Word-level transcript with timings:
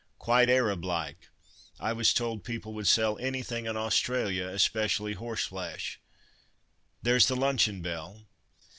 "Quite 0.17 0.49
Arab 0.49 0.83
like! 0.83 1.29
I 1.79 1.93
was 1.93 2.11
told 2.11 2.43
people 2.43 2.73
would 2.73 2.87
sell 2.87 3.19
anything 3.19 3.67
in 3.67 3.77
Australia, 3.77 4.47
especially 4.47 5.13
horseflesh. 5.13 5.99
There's 7.03 7.27
the 7.27 7.35
luncheon 7.35 7.83
bell! 7.83 8.25